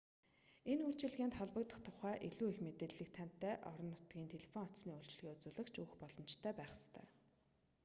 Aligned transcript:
энэ 0.71 0.83
үйлчилгээнд 0.87 1.37
холбогдох 1.39 1.79
тухай 1.87 2.15
илүү 2.27 2.47
их 2.51 2.59
мэдээллийг 2.65 3.09
танай 3.17 3.55
орон 3.69 3.87
нутгийн 3.91 4.31
телефон 4.33 4.61
утасны 4.67 4.91
үйлчилгээ 4.93 5.33
үзүүлэгч 5.35 5.75
өгөх 5.79 5.95
боломжтой 6.01 6.53
байх 6.57 6.71
ёстой 6.77 7.05